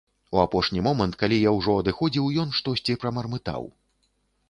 [0.37, 3.73] У апошні момант, калі я ўжо адыходзіў, ён штосьці прамармытаў.